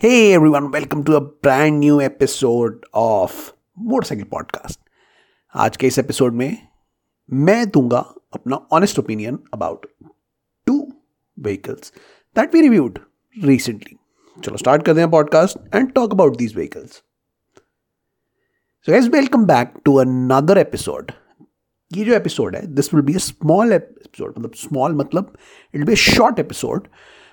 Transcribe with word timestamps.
Hey 0.00 0.32
everyone, 0.32 0.70
welcome 0.70 1.02
to 1.06 1.16
a 1.16 1.20
brand 1.20 1.80
new 1.80 1.96
episode 2.00 2.84
of 2.94 3.32
motorcycle 3.78 4.24
podcast 4.24 4.78
आज 5.54 5.76
के 5.76 5.86
इस 5.86 5.98
episode 5.98 6.34
में 6.34 6.56
मैं 7.30 7.66
दूँगा 7.70 7.98
अपना 8.34 8.56
honest 8.72 8.98
opinion 8.98 9.38
about 9.54 9.86
two 10.66 10.76
vehicles 11.38 11.92
that 12.36 12.54
we 12.54 12.60
reviewed 12.60 12.98
recently 13.36 13.96
चलो 14.36 14.56
स्टार्ट 14.56 14.86
करते 14.86 15.00
हैं 15.00 15.10
podcast 15.10 15.74
and 15.74 15.92
talk 15.92 16.12
about 16.12 16.36
these 16.36 16.54
vehicles 16.56 17.02
so 18.86 18.92
guys 18.92 19.08
welcome 19.08 19.46
back 19.46 19.74
to 19.84 19.96
another 19.96 20.58
episode 20.58 21.12
ये 21.90 22.04
जो 22.04 22.14
एपिसोड 22.14 22.56
है 22.56 22.66
this 22.74 22.94
will 22.94 23.04
be 23.04 23.14
a 23.14 23.26
small 23.28 23.72
episode 23.72 24.34
मतलब 24.38 24.54
स्मॉल 24.54 24.94
मतलब 24.94 25.36
it 25.74 25.86
be 25.86 25.92
a 25.92 26.02
short 26.08 26.38
episode 26.38 26.88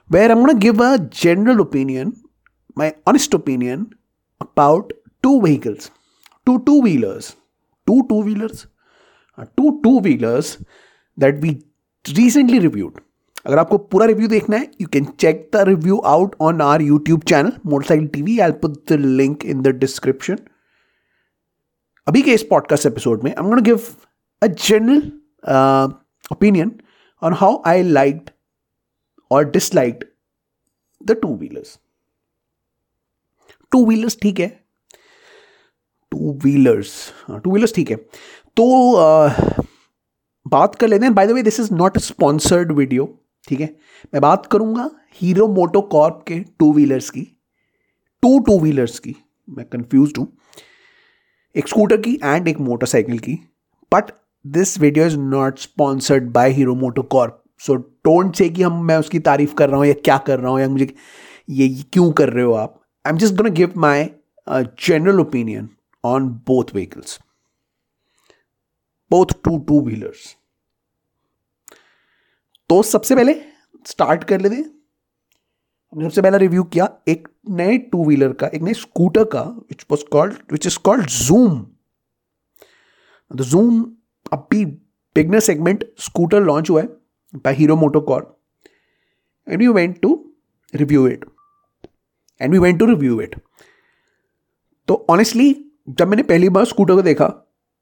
where 0.09 0.31
I 0.31 0.37
am 0.37 0.57
give 0.59 0.83
a 0.83 0.95
general 1.23 1.59
opinion 1.59 2.13
my 2.75 2.93
honest 3.05 3.33
opinion 3.33 3.93
about 4.41 4.91
two 5.23 5.41
vehicles, 5.41 5.91
two 6.47 6.59
two 6.65 6.81
wheelers, 6.81 7.35
two 7.87 8.05
two 8.09 8.21
wheelers, 8.21 8.67
uh, 9.37 9.45
two 9.57 9.79
two 9.83 9.97
wheelers 9.99 10.57
that 11.17 11.39
we 11.39 11.57
recently 12.05 12.59
reviewed. 12.59 13.01
अगर 13.45 13.57
आपको 13.57 13.77
पूरा 13.77 14.05
review 14.05 14.27
देखना 14.27 14.57
है 14.57 14.71
you 14.81 14.87
can 14.93 15.05
check 15.19 15.49
the 15.53 15.63
review 15.67 15.97
out 16.11 16.35
on 16.41 16.61
our 16.61 16.81
YouTube 16.81 17.23
channel 17.29 17.51
Motorcycle 17.65 18.07
TV 18.13 18.37
I 18.39 18.51
put 18.61 18.77
the 18.89 18.95
link 18.99 19.45
in 19.45 19.61
the 19.61 19.75
description 19.79 20.37
अभी 22.07 22.21
के 22.21 22.33
इस 22.33 22.43
podcast 22.49 22.85
episode 22.85 23.23
में 23.23 23.31
I 23.31 23.45
am 23.45 23.59
give 23.63 23.85
a 24.41 24.47
general 24.47 25.11
opinion 26.31 26.71
on 27.21 27.33
how 27.33 27.61
I 27.67 27.83
like 27.83 28.29
और 29.31 29.49
disliked 29.51 30.03
the 31.01 31.19
two 31.21 31.35
wheelers 31.35 31.79
two 33.75 33.85
wheelers 33.85 34.17
ठीक 34.21 34.39
है? 34.39 34.47
To 36.11 36.33
wheelers 36.43 36.91
two 37.43 37.51
wheelers 37.51 37.73
ठीक 37.75 37.91
है। 37.91 37.95
तो 38.57 38.65
uh, 38.95 39.63
बात 40.45 40.75
कर 40.75 40.87
लेते 40.87 41.05
हैं। 41.05 41.13
By 41.15 41.27
the 41.27 41.31
way 41.31 41.41
this 41.43 41.59
is 41.59 41.73
not 41.73 41.97
sponsored 41.99 42.71
video 42.71 43.05
ठीक 43.47 43.59
है? 43.61 43.67
मैं 44.13 44.21
बात 44.21 44.45
करूँगा 44.45 44.89
हीरो 45.15 45.47
मोटो 45.47 45.81
कॉर्प 45.91 46.23
के 46.27 46.39
टू 46.59 46.71
व्हीलर्स 46.73 47.09
की 47.09 47.21
टू 48.23 48.39
टू 48.39 48.59
व्हीलर्स 48.59 48.99
की। 48.99 49.15
मैं 49.47 49.65
कंफ्यूज 49.65 50.13
हूँ। 50.17 50.27
एक 51.55 51.67
स्कूटर 51.67 51.97
की 51.97 52.13
एंड 52.23 52.47
एक 52.47 52.59
मोटरसाइकिल 52.59 53.19
की। 53.19 53.33
But 53.91 54.11
this 54.45 54.77
video 54.79 55.05
is 55.05 55.17
not 55.17 55.59
sponsored 55.59 56.31
by 56.31 56.51
Hero 56.51 56.75
MotoCorp 57.11 57.41
so 57.61 57.75
don't 57.75 58.35
say 58.35 58.49
कि 58.49 58.61
हम 58.61 58.83
मैं 58.85 58.97
उसकी 58.97 59.19
तारीफ़ 59.27 59.53
कर 59.55 59.69
रहा 59.69 59.77
हूँ 59.77 59.85
या 59.87 59.93
क्या 60.05 60.17
कर 60.27 60.39
रहा 60.39 60.51
हूँ 60.51 60.59
या 60.61 60.69
मुझे 60.69 60.93
ये 61.49 61.69
क्यों 61.93 62.11
कर 62.11 62.29
रहे 62.29 62.43
हो 62.43 62.53
आप? 62.53 62.81
I'm 63.05 63.17
just 63.17 63.35
going 63.35 63.51
to 63.51 63.55
give 63.55 63.75
my 63.75 64.13
uh, 64.47 64.63
general 64.75 65.19
opinion 65.19 65.75
on 66.03 66.29
both 66.29 66.71
vehicles, 66.71 67.19
both 69.11 69.41
two 69.43 69.59
two 69.67 69.81
wheelers. 69.87 70.23
तो 72.69 72.81
सबसे 72.83 73.15
पहले 73.15 73.33
स्टार्ट 73.85 74.23
कर 74.23 74.41
लेते 74.41 74.55
हमने 74.55 76.05
सबसे 76.05 76.21
पहला 76.21 76.37
रिव्यू 76.37 76.63
किया 76.73 76.87
एक 77.07 77.27
नए 77.57 77.77
टू 77.91 78.05
व्हीलर 78.05 78.31
का 78.39 78.47
एक 78.53 78.61
नए 78.61 78.73
स्कूटर 78.73 79.23
का 79.33 79.41
which 79.41 79.85
was 79.91 80.03
called 80.11 80.37
which 80.51 80.65
is 80.67 80.77
called 80.85 81.09
Xoom 81.17 81.59
the 83.31 83.41
Xoom 83.51 83.83
अभी 84.33 84.65
बिगनर 85.15 85.39
सेगमेंट 85.49 85.85
स्कूटर 86.05 86.41
लॉन्च 86.43 86.69
हुआ 86.69 86.81
है 86.81 86.87
by 87.45 87.53
Hero 87.55 87.75
MotoCorp 87.75 88.25
and 89.47 89.61
you 89.61 89.73
went 89.73 89.99
to 90.01 90.13
review 90.73 91.07
it 91.07 91.25
and 92.41 92.51
we 92.51 92.59
went 92.59 92.79
to 92.79 92.85
review 92.85 93.19
it 93.21 93.35
तो 94.87 95.05
honestly 95.09 95.53
जब 95.89 96.07
मैंने 96.07 96.23
पहली 96.23 96.49
बार 96.49 96.65
स्कूटर 96.65 96.95
को 96.95 97.01
देखा, 97.01 97.33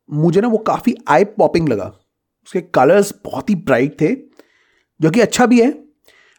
मुझे 0.09 0.41
ना 0.41 0.47
वो 0.47 0.57
काफ़ी 0.59 0.95
आई 1.09 1.23
पॉपिंग 1.25 1.69
लगा। 1.69 1.85
उसके 2.47 2.61
कलर्स 2.61 3.13
बहुत 3.25 3.49
ही 3.49 3.55
ब्राइट 3.57 3.99
थे, 4.01 4.15
जो 4.99 5.09
कि 5.09 5.19
अच्छा 5.21 5.45
भी 5.45 5.61
है। 5.61 5.71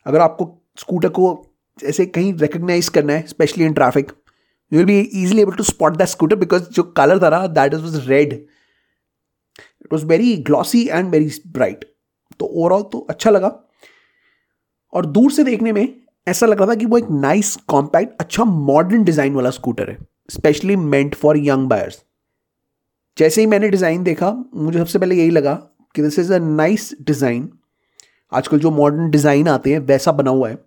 अगर 0.06 0.20
आपको 0.20 0.47
स्कूटर 0.78 1.08
को 1.08 1.30
ऐसे 1.78 2.06
कहीं 2.06 2.32
रिकग्नाइज 2.34 2.88
करना 2.88 3.12
है 3.12 3.26
specially 3.26 3.64
in 3.64 3.72
traffic 3.74 4.12
you 4.72 4.78
will 4.78 4.86
be 4.86 4.98
easily 5.00 5.42
able 5.42 5.56
to 5.56 5.64
spot 5.64 5.97
that 5.97 6.08
scooter 6.08 6.36
because 6.36 6.69
जो 6.70 6.82
कलर 6.98 7.22
था 7.22 7.30
ना 7.30 7.47
that 7.48 7.74
is 7.74 7.82
was 7.82 8.08
red 8.08 8.32
it 8.32 9.92
was 9.92 10.06
very 10.06 10.36
glossy 10.47 10.86
and 10.88 11.10
very 11.10 11.30
bright 11.48 11.84
तो 12.41 12.47
ओवरऑल 12.47 12.82
तो 12.92 12.98
अच्छा 13.10 13.30
लगा। 13.30 13.58
और 14.92 15.06
दूर 15.06 15.32
से 15.32 15.44
देखने 15.44 15.72
में 15.72 15.86
ऐसा 16.26 16.46
लग 16.46 16.58
रहा 16.58 16.68
था 16.68 16.74
कि 16.74 16.86
वो 16.86 16.98
एक 16.98 17.10
नाइस 17.10 17.54
कॉम्पैक्ट 17.68 18.20
अच्छा 18.20 18.44
मॉडर्न 18.44 19.04
डिज़ाइन 19.04 19.34
वाला 19.34 19.50
स्कूटर 19.50 19.90
है 19.90 19.96
specially 20.30 20.76
meant 20.76 21.14
for 21.14 21.38
young 21.38 21.68
buyers 21.68 22.02
जैसे 23.16 23.40
ही 23.40 23.46
मैंने 23.46 23.68
डिज़ाइन 23.68 24.02
देखा, 24.04 24.30
मुझे 24.54 24.78
सबसे 24.78 24.98
पहले 24.98 25.14
यही 25.14 25.30
लगा 25.30 25.54
कि 25.94 26.02
this 26.02 26.18
is 26.18 26.32
a 26.32 26.38
nice 26.38 26.94
design 27.02 27.48
आजकल 28.32 28.58
जो 28.58 28.70
मॉडर्न 28.70 29.10
डिज़ाइन 29.10 29.48
आते 29.48 29.72
हैं, 29.72 29.78
वैसा 29.80 30.12
बना 30.12 30.30
हुआ 30.30 30.48
है। 30.48 30.58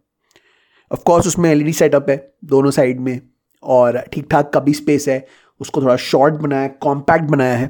ऑफकोर्स 0.92 1.28
उसमें 1.28 1.50
एलईडी 1.50 1.74
सेटअप 1.74 2.10
है, 2.10 2.16
दोनों 2.46 2.72
साइड 2.72 3.00
में, 3.00 3.22
और 3.64 4.00
ठीक 4.14 4.28
ठाक 4.32 4.52
का 4.54 4.60
भी 4.60 4.74
स्पेस 4.74 5.08
है। 5.10 5.26
उसको 5.62 5.82
थोड़ा 5.82 5.96
शॉर्ट 5.96 6.34
बनाया 6.34 6.68
कॉम्पैक्ट 6.82 7.26
बनाया 7.26 7.56
है, 7.58 7.70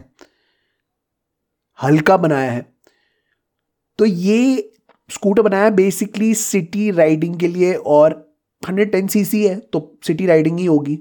हल्का 1.79 2.17
बनाया 2.17 2.51
है। 2.51 2.65
तो 3.99 4.05
ये 4.05 4.71
स्कूटर 5.09 5.41
बनाया 5.41 5.69
बेसिकली 5.71 6.33
सिटी 6.35 6.89
राइडिंग 6.91 7.35
के 7.39 7.47
लिए 7.47 7.73
और 7.73 8.15
110 8.63 9.09
सीसी 9.09 9.43
है 9.45 9.55
तो 9.73 9.79
सिटी 10.07 10.25
राइडिंग 10.25 10.59
ही 10.59 10.65
होगी। 10.65 10.99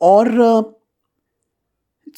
और 0.00 0.30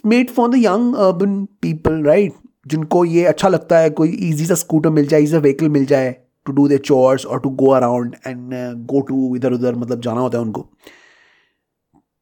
made 0.07 0.31
for 0.31 0.49
the 0.51 0.55
young 0.57 0.95
urban 0.97 1.45
people 1.63 2.03
right 2.05 2.33
जिनको 2.67 3.05
ये 3.05 3.25
अच्छा 3.27 3.49
लगता 3.49 3.79
है, 3.79 3.91
कोई 3.91 4.09
इजी 4.09 4.47
सा 4.47 4.55
स्कूटर 4.55 4.91
मिल 4.91 5.07
जाए 5.07 5.23
इजी 5.23 5.37
व्हीकल 5.39 5.69
मिल 5.69 5.85
जाए 5.87 6.11
टू 6.47 6.53
डू 6.53 6.69
द 6.69 6.77
चोर्स 6.79 7.27
और 7.27 7.41
to 7.41 7.51
go 7.53 7.71
around 7.73 8.15
and 8.27 8.53
go 8.87 9.01
to 9.01 9.35
इधर 9.37 9.53
उधर 9.53 9.75
मतलब 9.75 10.01
जाना 10.01 10.21
होता 10.21 10.39
है 10.39 10.45
उनको। 10.45 10.69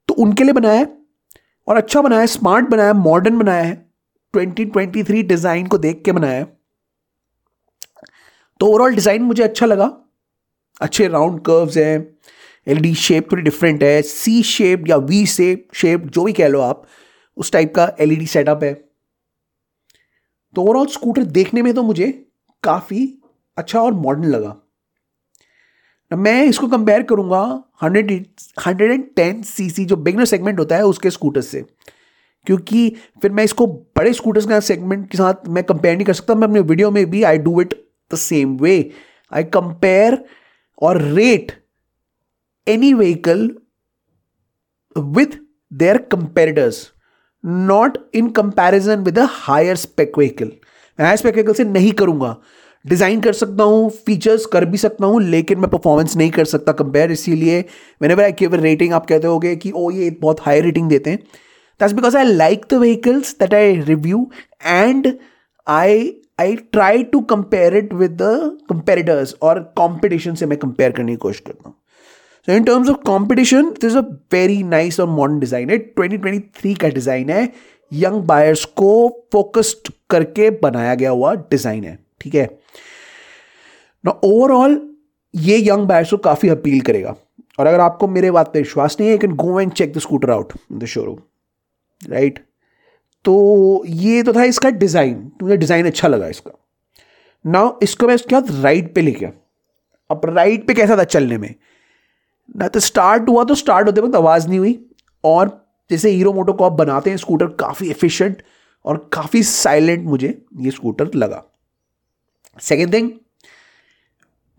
तो 0.08 0.14
उनके 0.22 0.44
लिए 0.44 0.52
बनाया 0.52 0.78
है 0.78 0.86
और 1.69 1.76
अच्छा 1.76 2.02
बनाया 2.02 2.20
है 2.20 2.26
स्मार्ट 2.28 2.69
बनाया 2.69 2.88
है 2.88 2.94
मॉडर्न 2.94 3.38
बनाया 3.38 3.62
है 3.62 3.75
2023 4.34 5.22
डिज़ाइन 5.25 5.66
को 5.66 5.78
देख 5.78 6.02
के 6.04 6.12
बनाया 6.12 6.38
है। 6.38 6.47
तो 8.62 8.66
ओवरऑल 8.66 8.94
डिज़ाइन 8.94 9.22
मुझे 9.22 9.42
अच्छा 9.42 9.66
लगा। 9.66 9.90
अच्छे 10.80 11.06
राउंड 11.08 11.40
कर्व्स 11.44 11.76
हैं 11.76 11.94
एलईडी 12.66 12.94
शेप 12.96 13.30
थोड़ी 13.32 13.42
डिफरेंट 13.42 13.82
है 13.82 14.02
सी 14.02 14.42
शेप 14.42 14.84
या 14.88 14.96
वी 14.98 15.24
शेप 15.26 15.66
शेप 15.74 16.04
जो 16.06 16.24
भी 16.24 16.32
कह 16.32 16.48
लो 16.48 16.60
आप, 16.60 16.86
उस 17.36 17.52
टाइप 17.52 17.74
का 17.74 17.90
एल 18.00 18.12
ई 18.12 18.16
डी 18.16 18.26
सेटअप 18.28 18.62
है। 18.64 18.72
तो 20.54 20.62
ओवरऑल 20.62 20.86
स्कूटर 20.88 21.24
देखने 21.32 21.62
में 21.62 21.72
तो 21.74 21.82
मुझे 21.82 22.10
काफ़ी 22.62 23.06
अच्छा 23.56 23.80
और 23.80 23.92
मॉडर्न 23.94 24.30
लगा। 24.30 24.56
मैं 26.10 26.42
इसको 26.44 26.68
कंपेयर 26.68 27.02
करूँगा 27.02 27.42
hundred 27.82 28.26
hundred 28.66 28.90
and 28.92 29.04
ten 29.16 29.42
C 29.44 29.70
C 29.70 29.84
जो 29.84 29.96
बिगनर 29.98 30.24
सेगमेंट 30.26 30.58
होता 30.58 30.76
है 30.76 30.86
उसके 30.86 31.10
स्कूटर 31.10 31.40
से। 31.42 31.64
क्योंकि 32.46 32.88
फिर 33.22 33.32
मैं 33.32 33.44
इसको 33.44 33.66
बड़े 33.66 34.12
स्कूटर्स 34.12 34.46
का 34.46 34.60
सेगमेंट 34.62 35.10
के 35.10 35.18
साथ 35.18 35.48
मैं 35.48 35.64
कंपेयर 35.64 35.96
नहीं 35.96 36.06
कर 36.06 36.12
सकता, 36.14 36.34
मैं 36.34 36.48
अपने 36.48 36.60
वीडियो 36.60 36.90
में 36.90 37.08
भी 37.10 37.22
I 37.24 37.38
do 37.40 37.60
it 37.60 37.80
the 38.12 38.20
same 38.24 38.56
way. 38.58 38.78
I 39.32 39.42
compare 39.58 40.22
or 40.78 40.94
rate 41.20 41.56
any 42.66 42.92
vehicle 42.94 43.48
with 44.96 45.38
their 45.70 45.98
competitors, 45.98 46.92
not 47.44 47.98
in 48.12 48.32
comparison 48.32 49.04
with 49.04 49.18
a 49.18 49.26
higher 49.26 49.76
spec 49.76 50.16
vehicle. 50.16 50.50
मैं 50.98 51.06
हायर 51.06 51.16
स्पेक 51.16 51.34
व्हीकल 51.34 51.52
से 51.52 51.64
नहीं 51.64 51.92
करूँगा 52.00 52.36
डिज़ाइन 52.84 53.20
कर 53.20 53.32
सकता 53.32 53.64
हूँ 53.64 53.88
फीचर्स 54.06 54.44
कर 54.52 54.64
भी 54.64 54.78
सकता 54.78 55.06
हूँ 55.06 55.20
लेकिन 55.22 55.58
मैं 55.58 55.68
परफॉर्मेंस 55.70 56.16
नहीं 56.16 56.30
कर 56.30 56.44
सकता 56.44 56.72
कंपेयर 56.80 57.12
इसीलिए 57.12 57.64
मैंने 58.02 58.22
आई 58.22 58.32
गिव 58.40 58.54
रेटिंग 58.62 58.92
आप 58.94 59.06
कहते 59.06 59.26
होगे 59.26 59.54
कि 59.56 59.70
ओ 59.70 59.90
ये 59.90 60.10
बहुत 60.22 60.40
हाई 60.46 60.60
रेटिंग 60.60 60.88
देते 60.88 61.10
हैं 61.10 61.19
that's 61.81 61.92
because 61.94 62.16
I 62.16 62.32
like 62.32 62.64
the 62.70 62.78
vehicles 62.81 63.34
that 63.40 63.54
I 63.54 63.75
review 63.81 64.26
and 64.66 65.12
I 65.66 66.12
I 66.38 66.56
try 66.73 67.02
to 67.05 67.20
compare 67.31 67.76
it 67.76 67.93
with 67.94 68.11
the 68.23 68.58
comparators 68.69 69.34
और 69.43 69.61
कॉम्पिटिशन 69.76 70.34
से 70.34 70.46
मैं 70.46 70.58
कंपेयर 70.58 70.93
करने 70.93 71.12
की 71.12 71.17
कोशिश 71.17 71.40
करता 71.40 71.69
हूँ। 71.69 71.76
So 72.49 72.52
in 72.52 72.64
terms 72.64 72.88
of 72.90 72.96
competition 73.06 73.70
this 73.70 73.84
is 73.84 73.99
a 73.99 74.00
very 74.32 74.62
nice 74.62 75.00
और 75.00 75.08
modern 75.08 75.38
design 75.40 75.70
है। 75.70 75.79
2023 75.99 76.79
का 76.81 76.88
डिज़ाइन 76.88 77.31
है। 77.31 77.52
यंग 77.93 78.23
बायर्स 78.25 78.64
को 78.64 79.08
फोकस्ड 79.32 79.93
करके 80.11 80.50
बनाया 80.62 80.94
गया 80.94 81.11
हुआ 81.11 81.34
डिज़ाइन 81.34 81.84
है। 81.84 81.99
ठीक 82.20 82.35
है? 82.35 82.49
ना 84.05 84.20
ओवरऑल 84.25 84.81
ये 85.35 85.58
यंग 85.58 85.87
बायर्स 85.88 86.11
को 86.11 86.17
काफ़ी 86.19 86.49
अपील 86.49 86.81
करेगा। 86.81 87.14
और 87.58 87.67
अगर 87.67 87.81
आपको 87.81 88.08
मेरे 88.08 88.31
बात 88.31 88.52
पर 88.52 88.58
विश्वास 88.58 88.96
नहीं 89.00 89.08
है 89.08 89.14
you 89.14 89.19
can 89.20 89.35
go 89.37 89.61
and 89.61 89.73
check 89.73 89.93
the 89.93 89.99
scooter 89.99 90.31
out 90.31 90.52
in 90.73 90.78
the 90.78 90.85
showroom 90.87 91.19
right 92.00 92.38
तो 93.24 93.84
ये 93.86 94.22
तो 94.22 94.32
था 94.32 94.44
इसका 94.44 94.70
डिज़ाइन। 94.70 95.30
मुझे 95.42 95.56
डिज़ाइन 95.56 95.86
अच्छा 95.86 96.08
लगा 96.08 96.28
इसका। 96.28 96.50
ना 97.44 97.78
इसको 97.82 98.06
मैं 98.06 98.14
उसके 98.14 98.34
बाद 98.34 98.50
राइट 98.62 98.94
पे 98.94 99.02
लेके 99.02 99.26
अब 100.10 100.20
राइट 100.26 100.66
पे 100.66 100.74
कैसा 100.74 100.96
था 100.96 101.04
चलने 101.06 101.38
में? 101.38 101.54
ना 102.56 102.69
तो 102.69 102.80
स्टार्ट 102.80 103.28
हुआ 103.28 103.44
तो 103.44 103.54
स्टार्ट 103.54 103.86
होते 103.86 104.00
वक्त 104.00 104.14
आवाज़ 104.16 104.48
नहीं 104.48 104.58
हुई। 104.58 104.78
और 105.24 105.58
जैसे 105.90 106.10
हीरो 106.10 106.32
मोटो 106.32 106.52
को 106.52 106.64
आप 106.64 106.72
बनाते 106.72 107.10
हैं 107.10 107.16
स्कूटर 107.16 107.46
काफ़ी 107.60 107.88
एफिशिएंट 107.90 108.42
और 108.84 109.08
काफ़ी 109.12 109.42
साइलेंट 109.44 110.04
मुझे 110.04 110.28
ये 110.60 110.70
स्कूटर 110.70 111.10
लगा। 111.14 111.42
Second 112.60 112.92
thing 112.94 113.10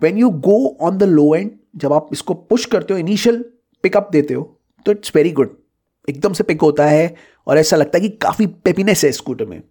when 0.01 0.17
you 0.17 0.29
go 0.41 0.55
on 0.81 0.97
the 0.97 1.03
low 1.03 1.33
and 1.35 1.51
जब 1.75 1.93
आप 1.93 2.09
इसको 2.13 2.33
पुश 2.33 2.65
करते 2.65 2.93
हो 2.93 2.99
इनिशियल 2.99 3.43
पिकअप 3.83 4.09
देते 4.11 4.33
हो 4.33 4.43
तो 4.85 4.91
इट्स 4.91 5.15
वेरी 5.15 5.31
गुड 5.31 5.55
एकदम 6.07 6.33
से 6.33 6.43
पिक 6.43 6.61
होता 6.61 6.85
है 6.85 7.15
और 7.47 7.57
ऐसा 7.57 7.77
लगता 7.77 7.97
है 7.97 8.01
कि 8.01 8.17
काफ़ी 8.17 8.47
पेपीनेस 8.47 9.03
है 9.05 9.11
स्कूटर 9.13 9.45
में। 9.45 9.61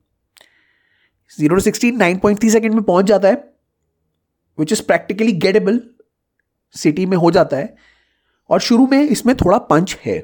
Zero 1.39 1.55
to 1.55 1.61
sixty 1.63 1.97
nine 1.99 2.19
point 2.19 2.41
three 2.41 2.51
second 2.51 2.75
में 2.75 2.83
पहुँच 2.85 3.07
जाता 3.07 3.29
है 3.29 3.35
which 4.59 4.73
is 4.73 4.83
practically 4.85 5.33
gettable 5.35 5.81
city 6.75 7.07
में 7.07 7.17
हो 7.17 7.31
जाता 7.31 7.57
है, 7.57 7.75
और 8.51 8.61
शुरू 8.61 8.87
में 8.87 9.01
इसमें 9.01 9.35
थोड़ा 9.37 9.59
पंच 9.61 9.97
है। 10.05 10.19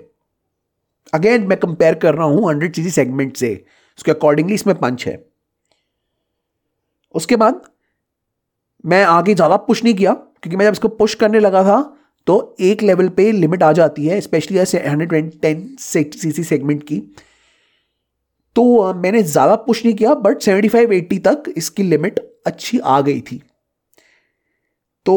अगेन 1.13 1.47
मैं 1.49 1.59
कंपेयर 1.59 1.95
कर 1.97 2.15
रहा 2.15 2.27
हूँ 2.27 2.49
हंड्रेड 2.49 2.75
सी 2.75 2.91
सेगमेंट 2.91 3.37
से, 3.37 3.65
उसके 3.99 4.11
अकॉर्डिंगली 4.11 4.55
इसमें 4.55 4.75
पंच 4.77 5.07
है। 5.07 5.23
उसके 7.15 7.37
बाद 7.37 7.63
मैं 8.85 9.03
आगे 9.05 9.35
ज़्यादा 9.35 9.57
पुश 9.59 9.83
नहीं 9.85 9.95
किया, 9.95 10.13
क्योंकि 10.13 10.57
मैं 10.57 10.65
जब 10.65 10.73
इसको 10.73 10.89
पुश 10.91 11.15
करने 11.17 11.41
लगा 11.41 11.63
था 11.65 11.81
तो 12.27 12.57
एक 12.61 12.83
लेवल 12.83 13.09
पे 13.11 13.31
लिमिट 13.33 13.63
आ 13.63 13.73
जाती 13.73 14.07
है 14.07 14.21
स्पेशली 14.21 14.59
ऐसे 14.59 14.79
हंड्रेड 14.81 15.31
टेन 15.41 15.77
सी 15.81 16.43
सेगमेंट 16.45 16.83
की। 16.83 17.03
तो 18.59 18.93
मैंने 18.95 19.23
ज़्यादा 19.23 19.55
पुश 19.57 19.85
नहीं 19.85 19.95
किया 19.95 20.15
बट 20.17 20.41
सेवेंटी 20.43 20.69
फाइव 20.69 20.93
एट्टी 20.93 21.19
तक 21.27 21.43
इसकी 21.57 21.83
लिमिट 21.83 22.19
अच्छी 22.47 22.79
आ 22.79 23.01
गई 23.01 23.21
थी। 23.21 23.41
तो 25.07 25.15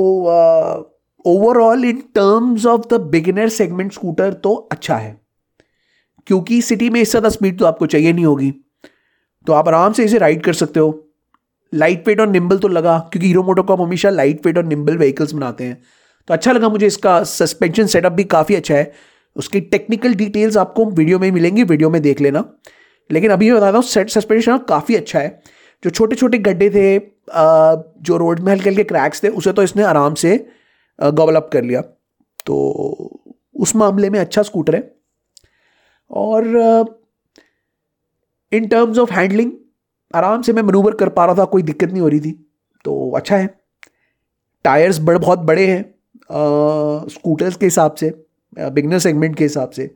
overall 1.26 1.86
in 1.86 2.02
terms 2.16 2.66
of 2.66 2.82
the 2.90 3.00
beginner 3.12 3.50
segment 3.50 3.92
scooter 3.94 4.34
तो 4.34 4.54
अच्छा 4.72 4.96
है। 4.96 5.20
क्योंकि 6.28 6.62
सिटी 6.62 6.90
में 6.90 7.00
इससे 7.02 7.12
ज़्यादा 7.12 7.30
स्पीड 7.30 7.58
तो 7.60 7.66
आपको 7.66 7.86
चाहिए 7.86 8.14
नहीं 8.14 8.26
होगी। 8.26 8.52
तो 9.48 9.54
आप 9.54 9.68
आराम 9.68 9.94
से 9.94 10.04
इसे 10.06 10.18
राइड 10.18 10.44
कर 10.44 10.54
सकते 10.54 10.80
हो। 10.80 10.92
लाइट 11.74 12.08
वेट 12.08 12.20
और 12.20 12.28
निम्बल 12.30 12.58
तो 12.58 12.68
लगा, 12.68 12.98
क्योंकि 13.00 13.28
हीरो 13.28 13.44
मोटो 13.44 13.64
को 13.64 13.74
आप 13.74 13.82
हमेशा 13.82 14.10
लाइट 14.10 14.46
वेट 14.46 14.58
और 14.58 14.66
निम्बल 14.66 14.98
व्हीकल्स 14.98 15.34
बनाते 15.34 15.64
हैं। 15.64 15.82
तो 16.28 16.34
अच्छा 16.34 16.52
लगा 16.52 16.70
मुझे 16.70 16.86
इसका 16.88 17.24
सस्पेंशन 17.24 17.88
सेटअप 17.88 18.12
भी 18.12 18.24
काफ़ी 18.34 18.56
अच्छा 18.56 18.76
है। 18.76 18.92
उसकी 19.36 19.60
टेक्निकल 19.74 20.14
डिटेल्स 20.16 20.58
आपको 20.58 20.86
वीडियो 20.92 21.20
में 21.20 21.32
मिलेंगी 21.32 21.64
वीडियो 21.64 21.90
में 21.90 22.02
देख 22.02 22.22
लेना। 22.22 22.44
लेकिन 23.12 23.32
अभी 23.32 23.50
मैं 23.52 23.58
बताता 23.58 23.78
हूँ 23.78 23.84
सेट 23.86 24.10
सस्पेंशन 24.10 24.58
काफ़ी 24.70 24.96
अच्छा 24.96 25.20
है। 25.20 25.42
जो 25.84 25.90
छोटे 25.90 26.16
छोटे 26.16 26.38
गड्ढे 26.40 26.70
थे 26.70 27.00
जो 28.02 28.18
रोड 28.18 28.40
में 28.40 28.52
हल्के 28.52 28.70
हल्के 28.70 28.84
क्रैक्स 28.84 29.24
थे, 29.24 29.28
उसे 29.30 29.52
तो 29.54 29.64
इसने 29.64 29.84
आराम 29.84 30.14
से 30.16 30.38
गॉबल 31.00 31.36
अप 31.36 31.50
कर 31.54 31.64
लिया। 31.64 31.82
तो 32.46 32.56
उस 33.56 33.76
मामले 33.76 34.10
में 34.10 34.20
अच्छा 34.20 34.42
स्कूटर 34.44 34.76
है। 34.76 34.82
और 36.12 36.46
इन 38.52 38.68
टर्म्स 38.68 38.98
ऑफ़ 38.98 39.12
हैंडलिंग 39.14 39.52
आराम 40.14 40.42
से 40.42 40.54
मैं 40.54 40.62
मनूवर 40.64 40.96
कर 40.96 41.10
पा 41.10 41.26
रहा 41.26 41.36
था, 41.36 41.46
कोई 41.46 41.62
दिक्कत 41.64 41.92
नहीं 41.92 42.02
हो 42.02 42.08
रही 42.08 42.20
थी। 42.20 42.32
तो 42.86 43.12
अच्छा 43.12 43.38
है। 43.38 43.48
टायर्स 44.66 45.00
बड़े, 45.00 45.20
बहुत 45.20 45.40
बड़े 45.40 45.68
हैं 45.68 45.84
स्कूटर्स 47.10 47.56
के 47.56 47.66
हिसाब 47.66 47.96
से 47.96 48.14
बिगनर 48.58 49.00
सेगमेंट 49.00 49.36
के 49.38 49.44
हिसाब 49.44 49.70
से। 49.70 49.90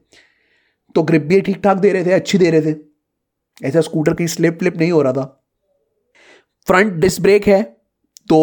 तो 0.95 1.03
ग्रिप 1.03 1.23
भी 1.23 1.39
ठीक 1.41 1.57
ठाक 1.63 1.77
दे 1.77 1.91
रहे 1.91 2.05
थे, 2.05 2.11
अच्छी 2.11 2.37
दे 2.37 2.49
रहे 2.49 2.61
थे। 2.61 2.73
ऐसा 3.61 3.81
स्कूटर 3.81 4.13
कहीं 4.13 4.27
स्लिप 4.27 4.59
फ्लिप 4.59 4.77
नहीं 4.77 4.91
हो 4.91 5.01
रहा 5.01 5.13
था। 5.13 5.25
फ्रंट 6.67 6.93
डिस्क 6.93 7.21
ब्रेक 7.21 7.47
है 7.47 7.61
तो 8.27 8.37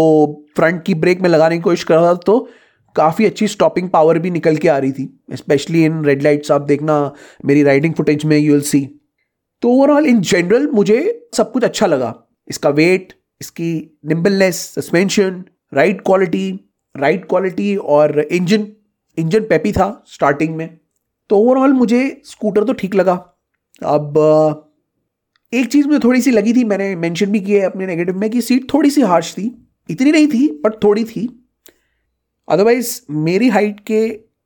फ्रंट 0.56 0.82
की 0.85 0.94
ब्रेक 0.94 1.20
में 1.20 1.29
लगाने 1.29 1.56
की 1.56 1.62
कोशिश 1.62 1.85
कर 1.85 1.94
रहा 1.94 2.06
था 2.06 2.19
तो 2.26 2.38
काफ़ी 2.97 3.26
अच्छी 3.26 3.49
स्टॉपिंग 3.49 3.88
पावर 3.91 4.19
भी 4.19 4.31
निकल 4.31 4.56
के 4.56 4.69
आ 4.69 4.76
रही 4.79 4.93
थी 4.93 5.09
स्पेशली 5.35 5.85
इन 5.85 6.05
रेड 6.05 6.23
लाइट्स 6.23 6.50
आप 6.50 6.62
देखना 6.62 6.97
मेरी 7.44 7.62
राइडिंग 7.62 7.94
फुटेज 7.94 8.25
में 8.25 8.37
यू 8.38 8.53
विल 8.53 8.62
सी 8.62 8.81
तो 9.62 9.70
ओवरऑल 9.70 10.06
इन 10.06 10.20
जनरल 10.20 10.67
मुझे 10.67 11.29
सब 11.35 11.53
कुछ 11.53 11.65
अच्छा 11.65 11.87
लगा। 11.87 12.15
इसका 12.49 12.70
वेट 12.70 13.12
इसकी 13.41 13.99
nimbleness 14.06 14.56
suspension 14.75 15.44
ride 15.75 16.00
quality 16.03 16.50
ride 16.94 17.25
quality 17.26 17.75
और 17.76 18.20
इंजन 18.20 18.67
इंजन 19.19 19.44
पेपी 19.44 19.73
था 19.73 20.05
स्टार्टिंग 20.06 20.55
में। 20.56 20.69
तो 21.31 21.38
ओवरऑल 21.38 21.73
मुझे 21.73 22.23
स्कूटर 22.25 22.65
तो 22.65 22.73
ठीक 22.73 22.94
लगा। 22.94 23.15
अब 23.82 24.15
एक 25.53 25.67
चीज़ 25.73 25.87
मुझे 25.87 25.99
थोड़ी 26.05 26.21
सी 26.23 26.31
लगी 26.31 26.53
थी 26.53 26.63
मैंने 26.65 26.95
मेंशन 26.97 27.31
भी 27.33 27.41
किया 27.41 27.61
है 27.61 27.67
अपने 27.67 27.87
नेगेटिव 27.87 28.19
में 28.19 28.29
कि 28.31 28.41
सीट 28.43 28.73
थोड़ी 28.73 28.91
सी 28.91 29.01
हार्श 29.03 29.33
थी। 29.33 29.45
इतनी 29.89 30.13
नहीं 30.13 30.27
थी 30.29 30.49
बट 30.65 30.83
थोड़ी 30.85 31.05
थी। 31.05 31.27
अदरवाइज़ 32.49 33.01
मेरी 33.11 33.49
हाइट 33.49 33.81
के 33.87 34.01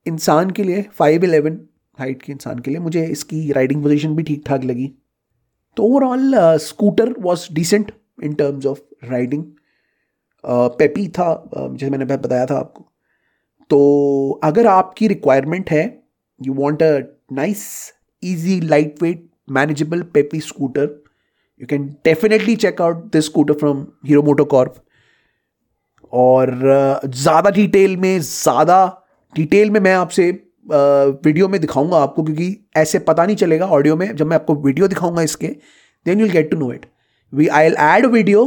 इंसान 0.07 0.51
के 0.51 0.65
लिए 0.65 0.83
फाइव 0.93 1.25
इलेवन 1.25 1.59
हाइट 1.99 2.23
के 2.23 2.33
इंसान 2.33 2.59
के 2.59 2.71
लिए 2.71 2.81
मुझे 2.81 3.05
इसकी 3.07 3.51
राइडिंग 3.53 3.83
पोजिशन 3.83 4.17
भी 4.17 4.23
ठीक 4.23 4.43
ठाक 4.47 4.65
लगी। 4.65 4.91
तो 5.77 5.83
overall 5.83 6.35
scooter 6.59 7.15
was 7.19 7.47
decent 7.55 7.93
in 8.25 8.35
terms 8.35 8.67
of 8.67 8.81
riding 9.05 9.45
peppy 10.45 11.07
था 11.09 11.29
uh, 11.45 11.77
जैसे 11.77 11.91
मैंने 11.91 12.05
बताया 12.07 12.47
था 12.47 12.59
आपको। 12.59 12.89
तो 13.71 14.41
अगर 14.45 14.67
आपकी 14.67 15.09
रिक्वायरमेंट 15.09 15.71
है 15.71 15.85
you 16.41 16.55
want 16.55 16.83
a 16.83 16.99
nice 17.33 17.65
easy 18.23 18.61
light 18.61 19.03
weight 19.03 19.26
peppy 19.49 20.41
scooter 20.41 20.89
you 21.61 21.67
can 21.67 21.87
definitely 22.05 22.57
check 22.57 22.81
out 22.83 23.05
this 23.13 23.25
scooter 23.25 23.55
from 23.55 23.87
Hero 24.07 24.23
MotoCorp 26.13 26.51
uh, 26.51 27.11
ज़्यादा 27.13 27.51
डिटेल 27.51 27.97
में 27.97 28.19
ज़्यादा 28.21 29.03
डिटेल 29.35 29.71
में 29.71 29.81
मैं 29.81 29.95
आपसे 29.95 30.31
वीडियो 30.69 31.49
में 31.49 31.61
दिखाऊँगा 31.61 31.97
आपको 31.97 32.23
क्योंकि 32.23 32.57
ऐसे 32.77 32.99
पता 32.99 33.25
नहीं 33.27 33.37
चलेगा 33.37 33.67
ऑडियो 33.67 33.97
में। 33.97 34.15
जब 34.17 34.27
मैं 34.27 34.37
आपको 34.37 34.55
वीडियो 34.55 34.89
दिखाऊँगा 34.89 35.23
इसके 35.23 35.47
then 36.07 36.21
you'll 36.21 36.31
get 36.31 36.51
to 36.51 36.57
know 36.57 36.73
it 36.73 36.87
we 37.33 37.47
I'll 37.67 37.77
add 37.81 38.07
video 38.07 38.43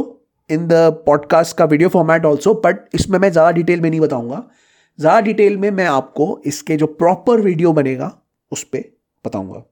in 0.50 0.66
the 0.68 0.72
podcast 1.06 1.56
का 1.56 1.64
वीडियो 1.64 1.88
फॉर्मेट 1.88 2.24
ऑल्सो 2.24 2.54
बट 2.64 2.94
इसमें 2.94 3.18
मैं 3.18 3.30
ज़्यादा 3.32 3.50
डिटेल 3.50 3.80
में 3.80 3.88
नहीं 3.90 4.00
बताऊँगा। 4.00 4.42
ज़्यादा 4.98 5.20
डिटेल 5.20 5.56
में 5.56 5.70
मैं 5.70 5.86
आपको 5.86 6.40
इसके 6.46 6.76
जो 6.76 6.86
प्रॉपर 6.86 7.40
वीडियो 7.40 7.72
बनेगा 7.72 8.12
उस 8.52 8.64
पर 8.64 8.84
बताऊँगा। 9.24 9.62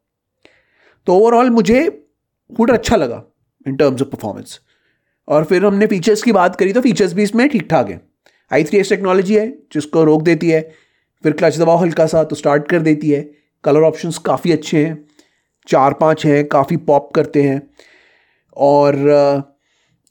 तो 1.08 1.14
ओवरऑल 1.14 1.50
मुझे 1.50 1.84
स्कूटर 1.84 2.74
अच्छा 2.74 2.96
लगा 2.96 3.22
इन 3.66 3.76
टर्म्स 3.76 4.02
ऑफ़ 4.02 4.08
परफॉर्मेंस 4.08 4.58
और 5.28 5.44
फिर 5.44 5.64
हमने 5.64 5.86
फीचर्स 5.86 6.22
की 6.22 6.32
बात 6.32 6.56
करी 6.56 6.72
तो 6.72 6.80
फीचर्स 6.80 7.12
भी 7.12 7.22
इसमें 7.22 7.48
ठीक 7.48 7.66
ठाक 7.70 7.88
है। 7.90 8.00
आई 8.50 8.64
थ्री 8.64 8.78
एस 8.78 8.88
टेक्नोलॉजी 8.88 9.36
है, 9.36 9.48
जिसको 9.72 10.04
रोक 10.04 10.22
देती 10.22 10.50
है, 10.50 10.60
फिर 11.24 11.32
क्लच 11.32 11.58
दबाओ 11.58 11.76
हल्का 11.76 12.06
सा 12.06 12.24
तो 12.24 12.36
स्टार्ट 12.36 12.68
कर 12.68 12.82
देती 12.82 13.10
है। 13.10 13.20
कलर 13.64 13.82
ऑप्शंस 13.82 14.18
काफ़ी 14.18 14.52
अच्छे 14.52 14.84
हैं 14.84 15.04
चार 15.68 15.94
पाँच 15.94 16.26
हैं, 16.26 16.44
काफ़ी 16.48 16.76
पॉप 16.76 17.10
करते 17.14 17.42
हैं। 17.42 17.60
और 18.56 19.52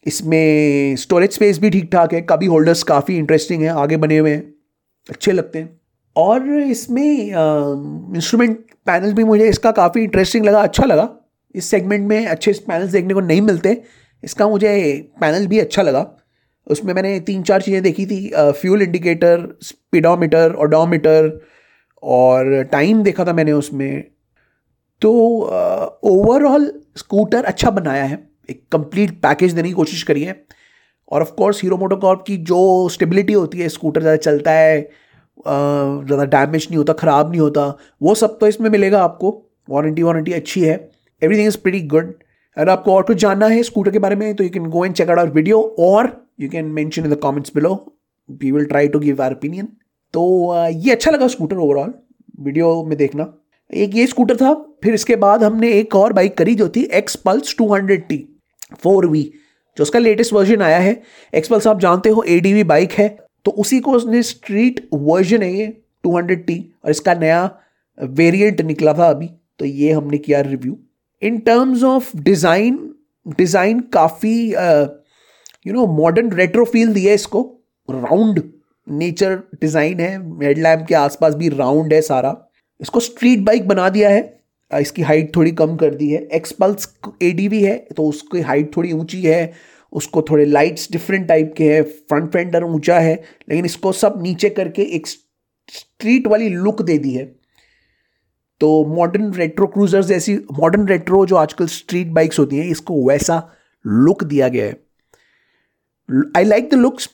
इसमें 0.05 0.95
स्टोरेज 0.95 1.31
स्पेस 1.31 1.59
भी 1.59 1.69
ठीक 1.69 1.91
ठाक 1.91 2.13
है, 2.13 2.21
कभी 2.21 2.45
होल्डर्स 2.45 2.83
काफ़ी 2.83 3.17
इंटरेस्टिंग 3.17 3.63
हैं, 3.63 3.69
आगे 3.71 3.97
बने 3.97 4.17
हुए 4.17 4.31
हैं, 4.31 4.53
अच्छे 5.09 5.31
लगते 5.31 5.59
हैं। 5.59 5.79
और 6.17 6.49
इसमें 6.51 7.03
इंस्ट्रूमेंट 7.03 8.57
पैनल 8.85 9.13
भी 9.13 9.23
मुझे 9.23 9.47
इसका 9.49 9.71
काफ़ी 9.73 10.03
इंटरेस्टिंग 10.03 10.45
लगा 10.45 10.61
अच्छा 10.61 10.85
लगा। 10.85 11.09
इस 11.55 11.69
सेगमेंट 11.71 12.07
में 12.09 12.25
अच्छे 12.25 12.51
पैनल्स 12.67 12.91
देखने 12.91 13.13
को 13.13 13.19
नहीं 13.21 13.41
मिलते। 13.41 13.81
इसका 14.23 14.47
मुझे 14.49 14.69
पैनल 15.21 15.47
भी 15.47 15.59
अच्छा 15.59 15.81
लगा। 15.81 16.05
उसमें 16.67 16.93
मैंने 16.93 17.19
तीन 17.21 17.43
चार 17.43 17.61
चीज़ें 17.61 17.81
देखी 17.83 18.05
थी 18.05 18.19
फ्यूल 18.35 18.81
इंडिकेटर 18.81 19.47
स्पीडोमीटर 19.63 20.53
ओडोमीटर 20.55 21.29
और 22.03 22.63
टाइम 22.71 23.03
देखा 23.03 23.25
था 23.25 23.33
मैंने 23.33 23.51
उसमें। 23.53 24.03
तो 25.01 25.11
ओवरऑल 26.05 26.71
स्कूटर 26.97 27.43
अच्छा 27.45 27.69
बनाया 27.71 28.03
है। 28.03 28.19
एक 28.49 28.61
कंप्लीट 28.71 29.11
पैकेज 29.21 29.53
देने 29.53 29.67
की 29.67 29.73
कोशिश 29.73 30.03
करी 30.03 30.23
है। 30.23 30.35
और 31.11 31.21
ऑफ़ 31.21 31.31
कोर्स 31.33 31.61
हीरो 31.63 31.77
मोटोकॉर्प 31.77 32.23
की 32.27 32.37
जो 32.45 32.57
स्टेबिलिटी 32.89 33.33
होती 33.33 33.59
है 33.59 33.69
स्कूटर 33.69 34.01
ज़्यादा 34.01 34.17
चलता 34.17 34.51
है 34.51 34.79
ज़्यादा 35.39 36.23
डैमेज 36.25 36.67
नहीं 36.67 36.77
होता, 36.77 36.93
ख़राब 36.93 37.29
नहीं 37.31 37.41
होता, 37.41 37.67
वो 38.01 38.15
सब 38.15 38.37
तो 38.39 38.47
इसमें 38.47 38.69
मिलेगा 38.69 39.03
आपको। 39.03 39.31
वारंटी 39.69 40.03
वारंटी 40.03 40.33
अच्छी 40.33 40.61
है। 40.61 40.73
एवरीथिंग 41.21 41.47
इज़ 41.47 41.57
प्रीटी 41.59 41.81
गुड 41.87 42.13
अगर 42.57 42.69
आपको 42.69 42.93
और 42.93 43.03
कुछ 43.03 43.17
जानना 43.17 43.47
है 43.47 43.63
स्कूटर 43.63 43.91
के 43.91 43.99
बारे 43.99 44.15
में 44.15 44.33
तो 44.35 44.43
you 44.43 44.49
can 44.49 44.65
go 44.69 44.85
and 44.85 44.93
check 44.95 45.09
out 45.09 45.19
our 45.19 45.29
video 45.31 45.61
और 45.79 46.11
you 46.41 46.49
can 46.49 46.65
mention 46.73 47.05
in 47.05 47.11
the 47.11 47.19
comments 47.23 47.51
below 47.55 47.73
we 48.41 48.51
will 48.51 48.65
try 48.65 48.87
to 48.87 48.99
give 48.99 49.21
our 49.23 49.33
opinion 49.33 49.67
तो 50.13 50.23
ये 50.75 50.91
अच्छा 50.91 51.11
लगा 51.11 51.27
स्कूटर 51.27 51.57
ओवरऑल 51.57 51.93
वीडियो 52.39 52.83
में 52.83 52.97
देखना। 52.97 53.33
एक 53.73 53.95
ये 53.95 54.05
स्कूटर 54.07 54.35
था, 54.35 54.53
फिर 54.83 54.93
इसके 54.93 55.15
बाद 55.17 55.43
हमने 55.43 55.71
एक 55.73 55.95
और 55.95 56.13
बाइक 56.13 56.37
करी 56.37 56.55
जो 56.55 56.67
थी 56.69 56.83
Xpulse 57.17 57.55
two 57.57 57.73
hundred 57.73 58.07
T 58.07 58.17
four 58.83 59.07
V 59.07 59.23
जो 59.77 59.81
उसका 59.83 59.99
लेटेस्ट 59.99 60.33
वर्जन 60.33 60.61
आया 60.61 60.77
है। 60.79 61.01
एक्स 61.33 61.49
पल्स 61.49 61.67
आप 61.67 61.79
जानते 61.79 62.09
हो 62.09 62.23
एडीवी 62.27 62.63
बाइक 62.65 62.91
है। 62.93 63.07
तो 63.47 63.51
उसी 63.53 63.79
को 63.79 63.91
उसने 63.93 64.21
स्ट्रीट 64.23 64.79
वर्जन 64.93 65.43
है 65.43 65.51
ये 65.53 65.65
टू 66.03 66.15
हंड्रेड 66.15 66.45
टी 66.45 66.55
और 66.83 66.91
इसका 66.91 67.13
नया 67.15 67.43
वेरिएंट 67.97 68.61
निकला 68.61 68.93
था 68.93 69.07
अभी। 69.09 69.29
तो 69.59 69.65
ये 69.65 69.91
हमने 69.91 70.17
किया 70.17 70.41
review 70.41 70.77
in 71.21 71.37
terms 71.45 71.83
of 71.83 72.09
design 72.17 72.79
design 73.37 73.79
काफ़ी 73.93 74.35
you 74.51 75.73
know 75.73 75.85
modern 75.93 76.31
retro 76.31 76.65
feel 76.65 76.93
दिया 76.93 77.13
इसको। 77.13 77.41
राउंड 77.89 78.41
नेचर 78.87 79.35
डिज़ाइन 79.61 79.99
है 79.99 80.11
हेडलैम्प 80.43 80.85
के 80.87 80.95
आसपास 80.95 81.35
भी 81.35 81.49
राउंड 81.49 81.93
है 81.93 82.01
सारा। 82.01 82.35
इसको 82.79 82.99
स्ट्रीट 82.99 83.45
बाइक 83.45 83.67
बना 83.67 83.89
दिया 83.89 84.09
है। 84.09 84.21
इसकी 84.71 85.01
हाइट 85.03 85.35
थोड़ी 85.35 85.51
कम 85.53 85.75
कर 85.77 85.95
दी 85.95 86.09
है। 86.09 86.21
एक्सपल्स 86.33 86.93
ए 87.23 87.31
है 87.55 87.75
तो 87.95 88.03
उसकी 88.05 88.41
हाइट 88.41 88.75
थोड़ी 88.77 88.91
ऊँची 88.93 89.21
है। 89.21 89.53
उसको 89.93 90.21
थोड़े 90.29 90.45
लाइट्स 90.45 90.91
डिफरेंट 90.91 91.27
टाइप 91.27 91.53
के 91.57 91.71
हैं 91.73 91.81
फ्रंट 91.83 92.31
फेंडर 92.31 92.63
ऊँचा 92.63 92.99
है, 92.99 93.15
लेकिन 93.49 93.65
इसको 93.65 93.91
सब 93.93 94.21
नीचे 94.21 94.49
करके 94.49 94.81
एक 94.95 95.07
स्ट्रीट 95.07 96.27
वाली 96.27 96.49
लुक 96.49 96.81
दे 96.81 96.97
दी 96.97 97.13
है। 97.13 97.25
तो 98.61 98.83
मॉडर्न 98.87 99.31
रेट्रो 99.33 99.67
क्रूजर्स 99.67 100.05
जैसी 100.05 100.35
मॉडर्न 100.59 100.87
रेट्रो 100.87 101.25
जो 101.25 101.35
आजकल 101.35 101.67
स्ट्रीट 101.67 102.07
बाइक्स 102.09 102.39
होती 102.39 102.57
हैं, 102.57 102.65
इसको 102.65 103.07
वैसा 103.07 103.41
लुक 103.85 104.23
दिया 104.23 104.47
गया 104.47 104.65
है। 104.65 104.75
I 106.37 106.43
like 106.43 106.69
the 106.71 106.73
looks 106.73 107.09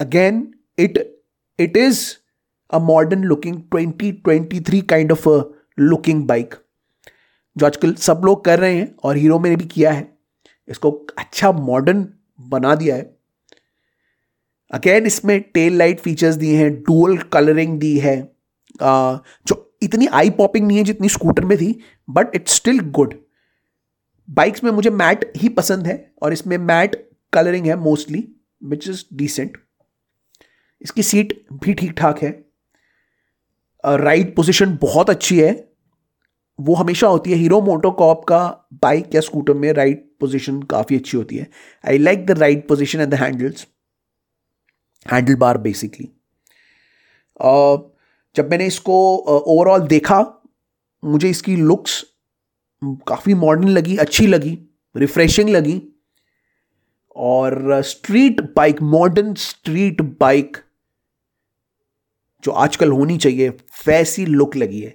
again 0.00 0.46
it 0.78 0.98
it 1.58 1.76
is 1.76 2.00
a 2.70 2.78
modern 2.80 3.24
looking 3.24 3.60
twenty 3.62 4.12
twenty 4.14 4.60
three 4.60 4.80
kind 4.82 5.12
of 5.12 5.28
looking 5.78 6.26
bike 6.28 6.54
जो 7.56 7.66
आजकल 7.66 7.94
सब 7.96 8.20
लोग 8.24 8.44
कर 8.44 8.58
रहे 8.58 8.76
हैं 8.76 8.94
और 9.04 9.16
हीरो 9.16 9.38
ने 9.40 9.56
भी 9.56 9.64
किया 9.66 9.92
है। 9.92 10.17
इसको 10.70 10.90
अच्छा 11.18 11.52
मॉडर्न 11.52 12.06
बना 12.40 12.74
दिया 12.74 12.96
है। 12.96 13.02
अगेन 14.70 15.06
इसमें 15.06 15.40
टेल 15.54 15.78
लाइट 15.78 16.00
फीचर्स 16.00 16.34
दिए 16.34 16.56
हैं 16.56 16.74
डुअल 16.82 17.16
कलरिंग 17.32 17.78
दी 17.80 17.98
है 17.98 18.16
जो 18.82 19.64
इतनी 19.82 20.06
आई 20.06 20.30
पॉपिंग 20.30 20.66
नहीं 20.66 20.78
है 20.78 20.84
जितनी 20.84 21.08
स्कूटर 21.08 21.44
में 21.44 21.56
थी 21.58 21.80
but 22.10 22.34
it's 22.34 22.54
still 22.54 22.80
good 22.90 23.14
bikes 24.28 24.64
में 24.64 24.70
मुझे 24.70 24.90
मैट 24.90 25.32
ही 25.36 25.48
पसंद 25.48 25.86
है 25.86 26.12
और 26.22 26.32
इसमें 26.32 26.56
मैट 26.58 26.96
कलरिंग 27.32 27.66
है 27.66 27.76
मोस्टली 27.76 28.28
विच 28.64 28.88
इज़ 28.88 29.04
डिसेंट 29.14 29.56
इसकी 30.82 31.02
सीट 31.02 31.32
भी 31.64 31.74
ठीक 31.74 31.92
ठाक 31.92 32.22
है 32.22 32.30
uh, 33.84 34.24
पोजिशन 34.36 34.78
बहुत 34.82 35.10
अच्छी 35.10 35.38
है। 35.40 35.52
वो 36.58 36.74
हमेशा 36.74 37.08
होती 37.08 37.30
है। 37.30 37.36
हीरो 37.36 37.60
मोटोकॉप 37.60 38.24
का 38.24 38.68
बाइक 38.82 39.14
या 39.14 39.20
स्कूटर 39.20 39.54
में 39.54 39.72
राइड 39.72 40.07
पोजिशन 40.20 40.62
काफ़ी 40.62 40.96
अच्छी 40.96 41.16
होती 41.16 41.36
है। 41.36 41.48
I 41.84 41.98
like 41.98 42.26
the 42.26 42.38
right 42.38 42.66
position 42.68 43.00
and 43.00 43.10
the 43.10 43.14
handles 43.14 43.66
handlebar 45.36 45.58
basically 45.58 46.08
जब 48.36 48.50
मैंने 48.50 48.66
इसको 48.66 48.94
ओवरऑल 49.16 49.80
uh, 49.80 49.88
देखा 49.88 50.20
मुझे 51.02 51.28
इसकी 51.30 51.56
लुक्स 51.56 52.02
काफ़ी 53.08 53.34
मॉडर्न 53.34 53.68
लगी 53.68 53.96
अच्छी 53.96 54.26
लगी 54.26 54.58
रिफ्रेशिंग 54.94 55.48
लगी। 55.48 55.80
और 57.16 57.80
street 57.82 58.40
bike 58.56 58.82
modern 58.82 59.34
street 59.34 60.00
bike 60.20 60.56
जो 62.44 62.52
आजकल 62.52 62.90
होनी 62.90 63.16
चाहिए 63.18 63.48
वैसी 63.86 64.26
लुक 64.26 64.56
लगी 64.56 64.80
है। 64.80 64.94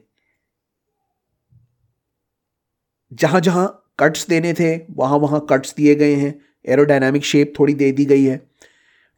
जहाँ 3.11 3.41
जहाँ 3.41 3.82
कट्स 3.99 4.27
देने 4.27 4.53
थे, 4.53 4.75
वहाँ 4.91 5.17
वहाँ 5.17 5.45
कट्स 5.49 5.75
दिए 5.75 5.95
गए 5.95 6.13
हैं। 6.13 6.33
एरोडायनामिक 6.65 7.25
शेप 7.25 7.53
थोड़ी 7.59 7.73
दे 7.73 7.91
दी 7.91 8.05
गई 8.05 8.23
है। 8.23 8.37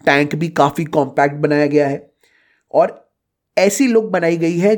टैंक 0.05 0.35
भी 0.35 0.47
काफ़ी 0.49 0.85
कॉम्पैक्ट 0.85 1.35
बनाया 1.35 1.65
गया 1.65 1.87
है। 1.87 2.07
और 2.73 3.03
ऐसी 3.57 3.87
लुक 3.87 4.05
बनाई 4.05 4.37
गई 4.37 4.57
है 4.57 4.75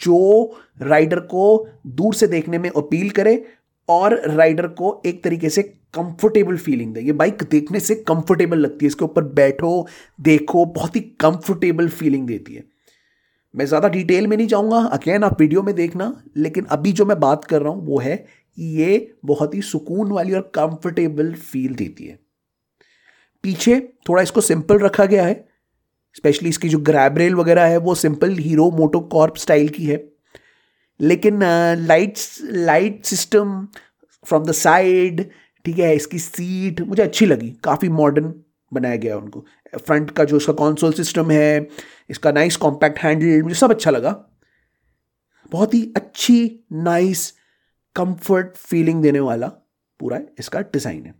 जो 0.00 0.56
राइडर 0.82 1.20
को 1.20 1.68
दूर 1.88 2.14
से 2.14 2.26
देखने 2.26 2.58
में 2.58 2.68
अपील 2.70 3.10
करे 3.10 3.44
और 3.88 4.20
राइडर 4.26 4.66
को 4.66 5.00
एक 5.06 5.22
तरीके 5.24 5.48
से 5.48 5.62
कंफर्टेबल 5.94 6.56
फीलिंग 6.56 6.92
दे। 6.94 7.00
ये 7.00 7.12
बाइक 7.12 7.42
देखने 7.50 7.80
से 7.80 7.94
कंफर्टेबल 8.08 8.58
लगती 8.58 8.84
है। 8.84 8.88
इसके 8.88 9.04
ऊपर 9.04 9.24
बैठो, 9.24 9.86
देखो, 10.20 10.64
बहुत 10.66 10.96
ही 10.96 11.00
कंफर्टेबल 11.20 11.88
फीलिंग 11.88 12.26
देती 12.26 12.54
है। 12.54 12.64
मैं 13.54 13.66
ज़्यादा 13.66 13.88
डिटेल 13.88 14.26
में 14.26 14.36
नहीं 14.36 14.46
जाऊँगा। 14.46 14.78
अगेन 14.78 15.24
आप 15.24 15.40
वीडियो 15.40 15.62
में 15.62 15.74
देखना, 15.74 16.22
लेकिन 16.36 16.64
अभी 16.64 16.92
जो 16.92 17.04
मैं 17.04 17.18
बात 17.20 17.44
कर 17.44 17.62
रहा 17.62 17.72
हूँ, 17.72 17.86
वो 17.86 17.98
है 17.98 18.24
ये 18.58 19.14
बहुत 19.24 19.54
ही 19.54 19.60
सुकून 19.62 20.12
वाली 20.12 20.32
और 20.32 20.50
कंफर्टेबल 20.54 21.32
फील 21.32 21.74
देती 21.74 22.06
है। 22.06 22.18
पीछे 23.44 23.80
थोड़ा 24.08 24.22
इसको 24.22 24.40
सिंपल 24.40 24.78
रखा 24.78 25.04
गया 25.04 25.24
है 25.24 25.44
स्पेशली 26.16 26.48
इसकी 26.48 26.68
जो 26.68 26.78
ग्रैब 26.78 27.18
रेल 27.18 27.34
वगैरह 27.34 27.64
है, 27.64 27.76
वो 27.76 27.94
सिंपल 27.94 28.30
हीरो 28.30 28.70
मोटो 28.70 29.00
कॉर्प 29.12 29.36
स्टाइल 29.36 29.68
की 29.68 29.86
है। 29.86 30.04
लेकिन 31.00 31.42
lights 31.78 32.38
light 32.42 33.04
system 33.04 33.66
from 34.26 34.44
the 34.44 34.52
side 34.52 35.22
ठीक 35.64 35.78
है, 35.78 35.94
इसकी 35.96 36.18
सीट 36.18 36.80
मुझे 36.80 37.02
अच्छी 37.02 37.26
लगी। 37.26 37.50
काफ़ी 37.64 37.88
मॉडर्न 37.88 38.34
बनाया 38.72 38.96
गया 38.96 39.16
उनको। 39.16 39.44
फ्रंट 39.76 40.10
का 40.10 40.24
जो 40.24 40.36
इसका 40.36 40.52
कॉन्सोल 40.52 40.92
सिस्टम 40.92 41.30
है, 41.30 41.68
इसका 42.10 42.32
नाइस 42.32 42.56
कॉम्पैक्ट 42.56 42.98
हैंडल 42.98 43.42
मुझे 43.42 43.54
सब 43.54 43.70
अच्छा 43.70 43.90
लगा। 43.90 44.10
बहुत 45.52 45.74
ही 45.74 45.82
अच्छी 45.96 46.64
नाइस 46.72 47.32
कंफर्ट 47.96 48.56
फीलिंग 48.58 49.02
देने 49.02 49.20
वाला 49.20 49.46
पूरा 50.00 50.20
इसका 50.38 50.60
डिज़ाइन 50.62 51.04
है। 51.06 51.14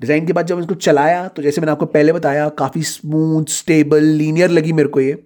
डिज़ाइन 0.00 0.26
के 0.26 0.32
बाद 0.32 0.46
जब 0.46 0.60
इसको 0.60 0.74
चलाया 0.76 1.26
तो 1.28 1.42
जैसे 1.42 1.60
मैंने 1.60 1.72
आपको 1.72 1.86
पहले 1.86 2.12
बताया, 2.12 2.48
काफ़ी 2.48 2.82
स्मूथ 2.82 3.44
स्टेबल 3.50 4.04
लीनियर 4.04 4.50
लगी 4.50 4.72
मेरे 4.72 4.88
को 4.88 5.00
ये। 5.00 5.22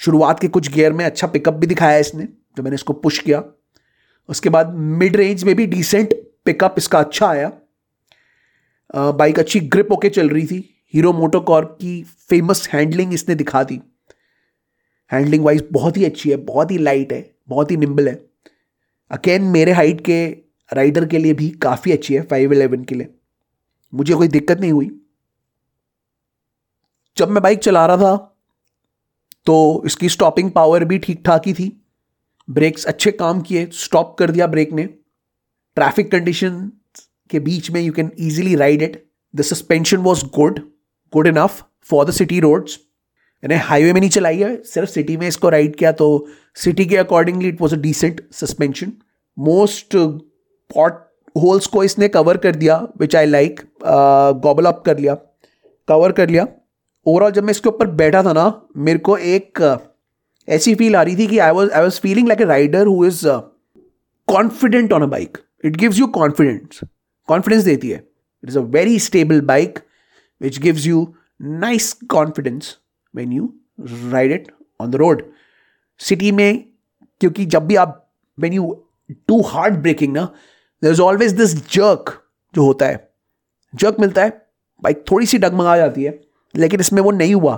शुरुआत 0.00 0.40
के 0.40 0.48
कुछ 0.48 0.70
गियर 0.72 0.92
में 0.92 1.04
अच्छा 1.04 1.26
पिकअप 1.26 1.54
भी 1.54 1.66
दिखाया 1.66 1.98
इसने, 1.98 2.24
जब 2.56 2.64
मैंने 2.64 2.74
इसको 2.74 2.92
पुश 2.94 3.18
किया। 3.18 3.42
उसके 4.28 4.48
बाद 4.48 4.74
मिड 4.74 5.16
रेंज 5.16 5.44
में 5.44 5.54
भी 5.56 5.66
डिसेंट 5.66 6.14
पिकअप 6.44 6.74
इसका 6.78 6.98
अच्छा 6.98 7.26
आया। 7.26 7.52
बाइक 8.94 9.38
अच्छी 9.38 9.60
ग्रिप 9.60 9.92
होके 9.92 10.08
चल 10.10 10.28
रही 10.28 10.46
थी। 10.46 10.58
हीरो 10.94 11.12
मोटोकॉर्प 11.12 11.76
की 11.80 12.02
फ़ेमस 12.28 12.68
हैंडलिंग 12.68 13.12
इसने 13.14 13.34
दिखा 13.34 13.62
दी। 13.62 13.80
हैंडलिंग 15.10 15.44
वाइज 15.44 15.66
बहुत 15.72 15.96
ही 15.96 16.04
अच्छी 16.04 16.30
है, 16.30 16.36
बहुत 16.36 16.70
ही 16.70 16.78
लाइट 16.78 17.12
है, 17.12 17.30
बहुत 17.48 17.70
ही 17.70 17.76
निम्बल 17.76 18.08
है। 18.08 18.14
अकेन 19.10 19.42
मेरे 19.50 19.72
हाइट 19.72 20.00
के 20.00 20.24
राइडर 20.70 21.06
के 21.06 21.18
लिए 21.18 21.34
भी 21.34 21.48
काफ़ी 21.62 21.92
अच्छी 21.92 22.14
है 22.14 22.22
फाइव 22.22 22.52
इलेवन 22.52 22.84
के 22.84 22.94
लिए। 22.94 23.08
मुझे 23.92 24.14
कोई 24.14 24.28
दिक्कत 24.28 24.60
नहीं 24.60 24.72
हुई। 24.72 24.90
जब 27.16 27.28
मैं 27.28 27.42
बाइक 27.42 27.58
चला 27.58 27.86
रहा 27.86 27.96
था 27.96 28.16
तो 29.46 29.82
इसकी 29.86 30.08
स्टॉपिंग 30.08 30.50
पावर 30.50 30.84
भी 30.84 30.98
ठीक 30.98 31.22
ठाक 31.26 31.46
ही 31.46 31.52
थी। 31.54 31.72
ब्रेक्स 32.48 32.84
अच्छे 32.84 33.10
काम 33.12 33.40
किए 33.40 33.68
स्टॉप 33.74 34.16
कर 34.18 34.30
दिया 34.30 34.46
ब्रेक 34.46 34.72
ने। 34.72 34.84
ट्रैफ़िक 35.76 36.10
कंडीशन 36.12 36.60
के 37.30 37.40
बीच 37.40 37.70
में 37.70 37.80
you 37.80 37.92
can 37.92 38.10
easily 38.20 38.54
ride 38.56 38.82
it 38.82 39.04
the 39.34 39.42
suspension 39.42 39.96
was 39.98 40.24
good 40.36 40.58
good 41.12 41.26
enough 41.26 41.62
for 41.90 42.04
the 42.06 42.10
city 42.12 42.40
roads 42.40 42.78
मैंने 43.42 43.56
हाईवे 43.64 43.92
में 43.92 44.00
नहीं 44.00 44.10
चलाई 44.10 44.38
है 44.38 44.56
सिर्फ़ 44.64 44.90
सिटी 44.90 45.16
में 45.16 45.26
इसको 45.28 45.48
राइड 45.48 45.76
किया 45.76 45.92
तो 45.92 46.06
सिटी 46.56 46.84
के 46.86 46.96
accordingly 46.96 47.48
it 47.48 47.60
was 47.60 47.74
a 47.74 47.78
decent 47.80 48.20
suspension 48.34 48.92
most 49.36 49.96
pot 50.70 50.98
holes 51.36 51.66
को 51.66 51.84
इसने 51.84 52.08
कवर 52.08 52.36
कर 52.36 52.56
दिया 52.56 52.76
which 53.00 53.16
I 53.16 53.26
like 53.26 53.60
gobble 54.44 54.64
up 54.66 54.82
कर 54.86 54.98
लिया 54.98 55.14
कवर 55.88 56.12
कर 56.12 56.28
लिया. 56.28 56.46
ओवरऑल 57.06 57.30
जब 57.32 57.44
मैं 57.44 57.50
इसके 57.50 57.68
ऊपर 57.68 57.86
बैठा 58.00 58.22
था 58.22 58.32
ना 58.32 58.44
मेरे 58.76 58.98
को 58.98 59.16
एक 59.16 59.60
uh, 59.60 59.78
ऐसी 60.48 60.74
फील 60.74 60.96
आ 60.96 61.02
रही 61.02 61.16
थी 61.16 61.26
कि 61.26 61.38
I 61.38 61.50
was 61.50 61.70
I 61.70 61.82
was 61.82 62.00
feeling 62.00 62.28
like 62.28 62.40
a 62.40 62.44
rider 62.44 62.86
who 62.86 63.04
is 63.06 63.26
confident 64.28 64.92
on 64.92 65.02
a 65.02 65.06
bike 65.06 65.38
it 65.64 65.76
gives 65.76 65.98
you 65.98 66.06
confidence 66.18 66.80
confidence 67.28 67.64
देती 67.64 67.90
है. 67.90 67.96
It 68.44 68.48
is 68.48 68.58
a 68.58 68.62
very 68.76 68.98
stable 68.98 69.40
bike 69.46 69.78
which 70.40 70.58
gives 70.58 70.86
you 70.86 71.06
nice 71.42 71.92
confidence 72.10 72.76
when 73.16 73.32
you 73.32 73.52
ride 74.12 74.32
it 74.32 74.50
on 74.80 74.90
the 74.90 74.94
road 74.94 75.22
city 76.00 76.32
में 76.32 76.64
क्योंकि 77.20 77.44
जब 77.54 77.66
भी 77.66 77.76
आप 77.76 77.96
when 78.38 78.52
you 78.52 78.72
do 79.28 79.40
hard 79.42 79.76
braking 79.82 80.12
ना 80.12 80.24
there 80.82 80.92
is 80.92 81.00
always 81.00 81.32
this 81.32 81.54
jerk 81.72 82.16
जो 82.54 82.64
होता 82.64 82.86
है 82.86 83.08
जर्क 83.74 83.96
मिलता 84.00 84.22
है 84.24 84.30
बाइक 84.82 85.04
थोड़ी 85.10 85.26
सी 85.26 85.38
डगमगा 85.38 85.76
जाती 85.76 86.04
है 86.04 86.18
लेकिन 86.54 86.80
इसमें 86.80 87.02
वो 87.02 87.10
नहीं 87.10 87.34
हुआ 87.34 87.56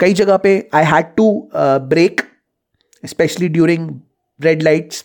कई 0.00 0.12
जगह 0.14 0.36
पे 0.44 0.52
I 0.74 0.84
had 0.84 1.14
to 1.16 1.26
brake 1.54 2.20
specially 3.04 3.48
during 3.48 3.90
red 4.40 4.62
lights 4.62 5.04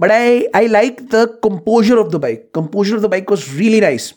i 0.00 0.48
i 0.54 0.66
like 0.66 1.08
the 1.10 1.38
composure 1.42 1.98
of 1.98 2.10
the 2.12 2.18
bike. 2.18 2.52
Composure 2.52 2.96
of 2.96 3.02
the 3.02 3.08
bike 3.08 3.28
was 3.30 3.52
really 3.54 3.80
nice. 3.80 4.14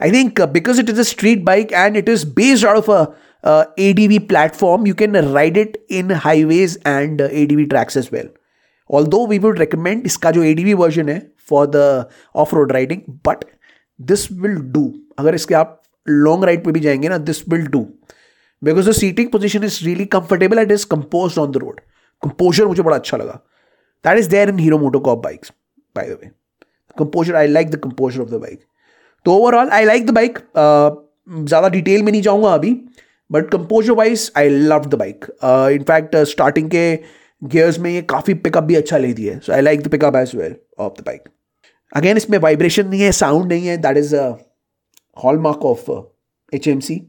I 0.00 0.10
think 0.10 0.38
uh, 0.40 0.46
because 0.46 0.78
it 0.78 0.88
is 0.88 0.98
a 0.98 1.04
street 1.04 1.44
bike 1.44 1.72
and 1.72 1.96
it 1.96 2.08
is 2.08 2.24
based 2.24 2.64
out 2.64 2.76
of 2.76 2.88
a 2.88 3.14
A 3.44 3.92
D 3.92 4.06
V 4.08 4.18
platform 4.18 4.86
you 4.86 4.94
uh, 4.94 5.04
ADV 5.04 5.08
platform, 5.12 5.16
you 5.16 5.24
can 5.24 5.34
ride 5.34 5.56
it 5.56 5.78
in 5.88 6.10
highways 6.10 6.76
and 6.84 7.20
uh, 7.20 7.24
ADV 7.24 7.68
tracks 7.70 7.96
as 7.96 8.10
well. 8.12 8.28
Although 8.90 9.24
we 9.24 9.38
would 9.38 9.58
recommend 9.58 10.04
this 10.04 10.16
ADV 10.16 10.74
version 10.78 11.08
hai 11.08 11.22
for 11.36 11.66
the 11.66 12.08
off 12.34 12.52
road 12.52 12.72
riding, 12.72 13.02
but 13.24 13.44
this 13.98 14.30
will 14.30 14.58
do 14.72 14.84
अगर 15.18 15.34
इसके 15.34 15.54
आप 15.54 15.80
long 16.06 16.44
ride 16.44 16.64
पर 16.64 16.72
भी 16.72 16.80
जाएँगे 16.80 17.08
ना 17.08 17.18
this 17.18 17.48
will 17.48 17.66
do 17.66 17.80
because 18.64 18.88
the 18.90 18.92
seating 18.92 19.30
position 19.30 19.64
is 19.64 19.84
really 19.84 20.04
comfortable 20.14 20.58
it 20.58 20.72
is 20.72 20.86
composed 20.90 21.38
on 21.38 21.50
the 21.52 21.56
road 21.56 21.80
composure 22.22 22.66
मुझे 22.66 22.82
बड़ा 22.82 22.96
अच्छा 22.96 23.16
लगा. 23.16 23.40
That 24.04 24.18
is 24.18 24.28
there 24.30 24.48
in 24.48 24.58
Hero 24.58 24.78
MotoCorp 24.78 25.22
bikes 25.24 25.52
by 25.96 26.06
the 26.06 26.18
way 26.22 26.30
composure 26.98 27.36
I 27.36 27.46
like 27.46 27.70
the 27.70 27.76
composure 27.84 28.20
of 28.20 28.30
the 28.30 28.40
bike 28.40 28.60
तो 29.24 29.36
overall 29.36 29.68
I 29.68 29.84
like 29.84 30.06
the 30.06 30.10
bike 30.14 30.38
ज़्यादा 30.58 31.68
detail 31.68 32.02
में 32.02 32.12
नहीं 32.12 32.22
जाऊँगा 32.22 32.54
अभी. 32.54 32.74
But 33.32 33.50
composure 33.50 33.92
wise 33.92 34.30
I 34.36 34.48
love 34.48 34.86
the 34.86 34.94
bike 34.94 35.24
in fact 35.72 36.16
starting 36.30 36.70
के 36.70 36.84
gears 37.42 37.78
में 37.78 37.90
ये 37.90 38.02
काफ़ी 38.10 38.34
पिकअप 38.46 38.64
भी 38.64 38.74
अच्छा 38.74 38.98
लेती 38.98 39.24
है। 39.24 39.38
So 39.38 39.52
I 39.52 39.60
like 39.60 39.82
the 39.82 39.88
pickup 39.90 40.16
as 40.16 40.34
well 40.36 40.56
of 40.78 41.00
the 41.00 41.04
bike 41.06 41.28
again 41.92 42.16
इसमें 42.16 42.38
वाइब्रेशन 42.38 42.88
नहीं 42.88 43.00
है 43.00 43.12
साउंड 43.12 43.52
नहीं 43.52 43.66
है। 43.66 43.76
That 43.76 43.96
is 43.96 44.14
hallmark 45.38 45.64
of 45.66 45.90
H 46.52 46.68
M 46.68 46.80
C 46.80 47.00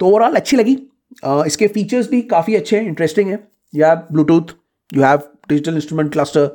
तो 0.00 0.08
ओवरऑल 0.08 0.34
अच्छी 0.36 0.56
लगी। 0.56 0.76
Uh, 1.24 1.46
इसके 1.46 1.66
फीचर्स 1.68 2.08
भी 2.10 2.20
काफ़ी 2.28 2.54
अच्छे 2.56 2.76
हैं 2.76 2.86
इंटरेस्टिंग 2.86 3.30
है। 3.30 3.38
You 3.74 3.84
have 3.84 3.96
Bluetooth 4.12 4.54
you 4.90 5.02
have 5.02 5.18
digital 5.48 5.74
instrument 5.74 6.12
cluster 6.12 6.50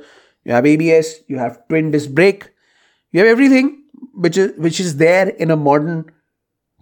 you 0.46 0.54
have 0.54 0.68
abs 0.70 1.08
you 1.32 1.38
have 1.40 1.56
twin 1.72 1.88
disc 1.94 2.12
brake 2.18 2.44
you 3.14 3.20
have 3.22 3.30
everything 3.30 3.70
which 4.26 4.80
is 4.82 4.96
there 4.98 5.30
in 5.42 5.50
a 5.50 5.56
modern 5.56 6.02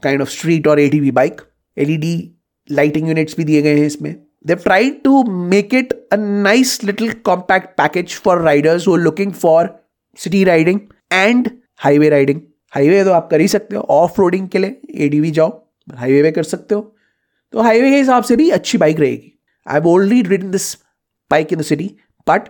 kind 0.03 0.21
of 0.21 0.29
street 0.29 0.67
और 0.67 0.79
A 0.79 0.87
T 0.89 0.99
V 0.99 1.11
bike. 1.11 1.41
Led 1.77 2.07
lighting 2.69 3.13
units 3.13 3.37
bhi 3.39 3.45
diye 3.45 3.61
gaye 3.61 3.77
hain 3.77 3.89
isme 3.91 4.15
they've 4.49 4.63
tried 4.63 4.99
to 5.03 5.23
make 5.53 5.73
it 5.79 5.93
a 6.11 6.17
nice 6.47 6.73
little 6.89 7.13
compact 7.29 7.77
package 7.77 8.15
for 8.25 8.35
riders 8.41 8.89
who 8.89 8.97
looking 9.05 9.31
for 9.43 9.61
city 10.19 10.43
riding 10.45 10.79
and 11.21 11.49
highway 11.85 12.11
riding 12.17 12.41
highway 12.73 13.03
तो 13.03 13.11
आप 13.11 13.27
कर 13.31 13.41
ही 13.41 13.47
सकते 13.47 13.75
हो 13.75 13.81
of 13.89 14.19
roading 14.21 14.47
के 14.49 14.57
लिए 14.57 15.05
ADV 15.05 15.29
जाओ 15.31 15.49
highway 15.97 16.21
पे 16.23 16.31
कर 16.31 16.43
सकते 16.43 16.75
हो। 16.75 16.81
तो 17.53 17.61
हाईवे 17.61 17.89
के 17.91 17.97
हिसाब 17.97 18.23
से 18.23 18.35
भी 18.35 18.49
अच्छी 18.49 18.77
बाइक 18.77 18.99
रहेगी। 18.99 19.31
I 19.67 19.73
have 19.73 19.87
already 19.87 20.21
ridden 20.29 20.51
this 20.51 20.73
bike 21.31 21.53
in 21.53 21.59
the 21.59 21.61
city 21.61 21.85
but 22.29 22.49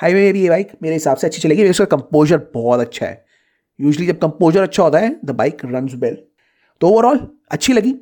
highway 0.00 0.22
में 0.22 0.32
भी 0.32 0.42
ये 0.42 0.48
बाइक 0.48 0.72
मेरे 0.82 0.94
हिसाब 0.94 1.16
से 1.16 1.26
अच्छी 1.26 1.42
चलेगी 1.42 1.62
इसका 1.64 1.84
कंपोजर 1.84 2.38
बहुत 2.54 2.80
अच्छा 2.80 3.06
है। 3.06 3.24
यूजली 3.80 4.06
जब 4.06 4.18
कंपोजर 4.18 4.62
अच्छा 4.62 4.82
होता 4.82 4.98
है 4.98 5.14
द 5.24 5.30
बाइक 5.30 5.64
रन 5.64 5.88
वेल 5.94 6.16
तो 6.80 6.88
ओवरऑल 6.88 7.20
अच्छी 7.50 7.72
लगी। 7.72 7.94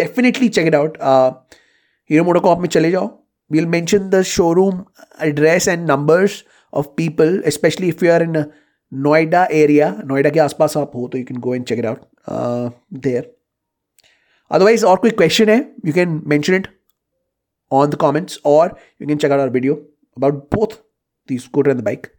Definitely 0.00 0.48
check 0.48 0.66
it 0.66 0.74
out 0.74 0.98
Hero 2.10 2.24
MotoCorp 2.24 2.60
में 2.60 2.68
चले 2.68 2.90
जाओ 2.90 3.08
will 3.50 3.66
mention 3.74 4.08
the 4.10 4.22
showroom 4.34 4.84
address 5.22 5.68
and 5.68 5.90
numbers 5.90 6.44
of 6.72 6.92
people 6.96 7.42
specially 7.56 7.88
if 7.88 8.02
you 8.02 8.12
are 8.12 8.22
in 8.22 8.44
Noida 8.92 9.44
area 9.52 9.90
Noida 10.04 10.30
के 10.30 10.40
आसपास 10.40 10.76
आप 10.76 10.92
हो 10.94 11.06
तो 11.12 11.18
you 11.18 11.24
can 11.24 11.38
go 11.40 11.54
and 11.54 11.64
check 11.66 11.78
it 11.78 11.86
out 11.86 12.00
there 13.04 13.32
otherwise 14.50 14.84
और 14.84 14.96
कोई 14.96 15.10
क्वेश्चन 15.22 15.48
है 15.48 15.58
you 15.86 15.92
can 15.92 16.20
mention 16.26 16.54
it 16.54 16.68
on 17.70 17.90
the 17.90 17.94
comments 18.00 18.40
और 18.46 18.76
you 19.02 19.08
can 19.08 19.18
check 19.18 19.32
out 19.32 19.40
our 19.40 19.50
video 19.50 19.74
about 20.16 20.34
both 20.54 20.82
the 21.28 21.38
scooter 21.38 21.70
and 21.70 21.78
the 21.78 21.82
bike. 21.82 22.10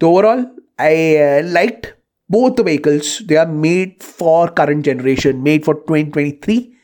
So 0.00 0.10
overall, 0.10 0.44
I 0.78 1.16
uh, 1.16 1.42
liked 1.44 1.94
both 2.32 2.56
the 2.56 2.62
vehicles. 2.62 3.20
They 3.20 3.36
are 3.36 3.46
made 3.46 4.02
for 4.02 4.48
current 4.48 4.84
generation, 4.84 5.42
made 5.42 5.64
for 5.64 5.74
2023. 5.74 6.74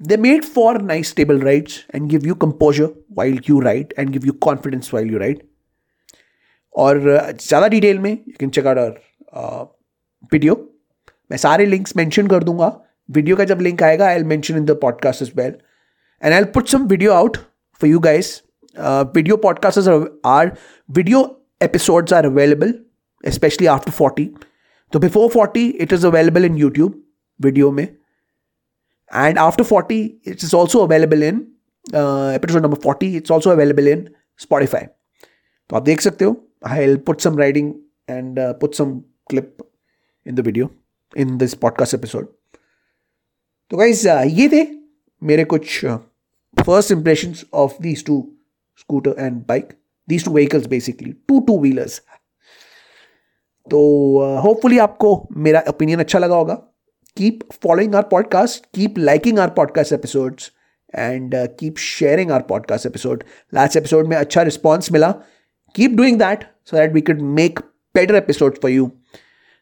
They're 0.00 0.18
made 0.18 0.44
for 0.44 0.78
nice 0.78 1.08
stable 1.08 1.38
rides 1.38 1.84
and 1.90 2.10
give 2.10 2.26
you 2.26 2.34
composure 2.34 2.88
while 3.08 3.36
you 3.50 3.60
ride 3.60 3.94
and 3.96 4.12
give 4.12 4.24
you 4.24 4.34
confidence 4.48 4.92
while 4.92 5.06
you 5.14 5.18
ride. 5.18 5.42
और 6.74 6.98
ज़्यादा 7.40 7.68
detail 7.68 7.98
में 7.98 8.10
you 8.10 8.34
can 8.40 8.50
check 8.50 8.66
out 8.66 8.98
video 10.32 10.54
मैं 11.30 11.36
सारे 11.38 11.66
links 11.66 11.96
mention 11.96 12.26
कर 12.28 12.44
दूंगा 12.44 12.66
video 13.16 13.36
का 13.36 13.44
जब 13.50 13.60
link 13.60 13.82
आएगा 13.82 14.06
I 14.06 14.22
mention 14.32 14.56
in 14.56 14.64
the 14.64 14.78
podcast 14.82 15.22
is 15.22 15.30
well 15.36 15.54
and 16.22 16.34
I 16.34 16.44
put 16.56 16.68
some 16.68 16.86
video 16.88 17.12
out 17.12 17.36
for 17.80 17.90
you 17.90 17.98
guys 18.08 18.40
uh, 18.78 19.04
video 19.04 19.36
podcasts 19.36 19.86
are, 19.86 20.10
are 20.24 20.56
video 20.88 21.38
episodes 21.60 22.12
are 22.12 22.26
available 22.26 22.72
especially 23.24 23.68
after 23.68 23.90
40 23.90 24.34
तो 24.93 24.99
before 24.99 25.29
forty 25.29 25.67
it 25.67 25.93
is 25.93 26.05
available 26.07 26.45
in 26.45 26.55
YouTube 26.57 27.03
video 27.39 27.71
में. 27.71 27.87
And 29.11 29.37
after 29.39 29.63
forty 29.63 30.01
it's 30.27 30.43
is 30.43 30.55
also 30.55 30.79
available 30.79 31.23
in 31.23 31.39
episode 32.35 32.61
number 32.61 32.77
forty 32.83 33.15
it's 33.17 33.31
also 33.31 33.49
available 33.49 33.87
in 33.87 34.07
Spotify 34.39 34.85
तो 35.69 35.75
आप 35.75 35.83
देख 35.83 36.01
सकते 36.01 36.25
हो 36.25 36.35
I 36.67 36.79
will 36.79 36.97
put 36.97 37.21
some 37.21 37.37
riding 37.39 37.73
and 38.09 38.39
put 38.61 38.75
some 38.75 38.99
clip 39.29 39.57
in 40.25 40.35
the 40.35 40.39
video 40.39 40.69
in 41.13 41.37
this 41.37 41.53
podcast 41.53 41.93
episode 41.93 42.27
तो 43.71 43.77
guys 43.77 44.07
ये 44.09 44.47
थे 44.49 44.65
मेरे 45.21 45.43
कुछ 45.45 45.85
first 46.57 46.91
impressions 46.91 47.45
of 47.53 47.81
these 47.81 48.05
two 48.05 48.17
scooter 48.79 49.15
and 49.19 49.41
bike 49.47 49.73
these 50.07 50.25
two 50.25 50.31
vehicles 50.31 50.65
basically 50.67 51.11
two 51.27 51.39
two 51.39 51.59
wheelers 51.59 52.01
तो 53.67 53.79
hopefully 54.43 54.75
uh, 54.75 54.81
आपको 54.81 55.27
मेरा 55.37 55.63
opinion 55.69 55.99
अच्छा 55.99 56.19
लगा 56.19 56.35
होगा। 56.35 56.53
Keep 57.17 57.39
following 57.63 57.95
our 57.95 58.01
podcast 58.11 58.65
keep 58.73 58.97
liking 58.97 59.39
our 59.39 59.49
podcast 59.49 59.93
episodes 59.93 60.51
and 60.93 61.35
keep 61.59 61.77
sharing 61.77 62.31
our 62.31 62.41
podcast 62.41 62.85
episode 62.85 63.23
last 63.53 63.77
episode 63.77 64.07
में 64.07 64.15
अच्छा 64.17 64.41
response 64.41 64.91
मिला। 64.91 65.11
Keep 65.75 65.91
doing 65.91 66.17
that 66.19 66.43
so 66.65 66.77
that 66.77 66.93
we 66.93 67.01
could 67.01 67.21
make 67.39 67.59
better 67.95 68.15
episode 68.15 68.57
for 68.61 68.71
you 68.71 68.91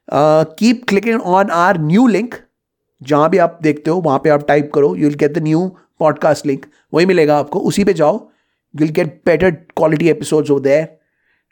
keep 0.08 0.84
clicking 0.88 1.22
on 1.22 1.50
our 1.52 1.80
new 1.82 2.08
link 2.08 2.36
जहाँ 3.02 3.30
भी 3.30 3.38
आप 3.38 3.60
देखते 3.64 3.92
हो 3.92 4.00
वहाँ 4.02 4.20
पे 4.20 4.30
आप 4.30 4.48
टाइप 4.48 4.72
करो। 4.74 4.96
You 4.96 5.08
will 5.08 5.18
get 5.18 5.34
the 5.34 5.44
new 5.44 5.68
podcast 6.00 6.46
link 6.46 6.66
वही 6.94 7.06
मिलेगा 7.06 7.38
आपको। 7.38 7.60
उसी 7.60 7.84
पे 7.84 7.94
जाओ। 7.94 8.18
Will 8.74 8.90
get 8.90 9.22
better 9.26 9.52
quality 9.52 10.10
episodes 10.10 10.50
हो 10.50 10.60
देयर 10.60 10.98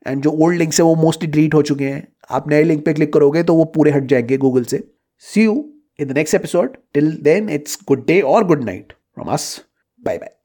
एंड 0.05 0.21
जो 0.23 0.31
ओल्ड 0.43 0.57
लिंक्स 0.57 0.79
है 0.79 0.86
वो 0.86 0.95
मोस्टली 0.95 1.27
डिलीट 1.27 1.53
हो 1.53 1.62
चुके 1.62 1.86
हैं। 1.86 2.07
आप 2.29 2.49
नए 2.49 2.63
लिंक 2.63 2.85
पे 2.85 2.93
क्लिक 2.93 3.13
करोगे 3.13 3.43
तो 3.43 3.55
वो 3.55 3.65
पूरे 3.65 3.91
हट 3.91 4.03
जाएँगे 4.03 4.37
गूगल 4.37 4.63
से। 4.63 4.91
See 5.19 5.43
you 5.43 5.73
in 5.99 6.07
the 6.07 6.11
next 6.11 6.35
episode 6.35 6.77
till 6.93 7.17
then 7.17 7.49
it's 7.49 7.79
good 7.87 8.05
day 8.07 8.21
और 8.21 8.43
good 8.43 8.63
night 8.63 8.93
from 8.93 9.27
us 9.27 9.65
bye 10.01 10.17
bye 10.17 10.37